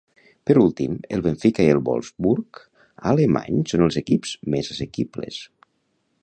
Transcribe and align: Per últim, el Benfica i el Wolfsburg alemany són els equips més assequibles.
Per 0.49 0.53
últim, 0.61 0.93
el 1.17 1.21
Benfica 1.27 1.65
i 1.67 1.69
el 1.73 1.81
Wolfsburg 1.89 2.63
alemany 3.11 3.61
són 3.73 3.85
els 3.89 3.99
equips 4.03 4.33
més 4.55 4.73
assequibles. 4.79 5.39